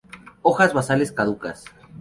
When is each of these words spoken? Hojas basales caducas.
Hojas 0.41 0.73
basales 0.73 1.11
caducas. 1.11 1.65